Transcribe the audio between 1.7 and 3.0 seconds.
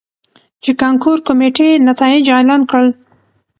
نتايج اعلان کړل.